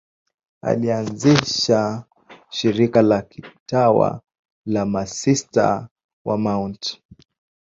Alianzisha 0.61 2.03
shirika 2.49 3.01
la 3.01 3.21
kitawa 3.21 4.21
la 4.65 4.85
Masista 4.85 5.89
wa 6.25 6.37
Mt. 6.37 6.99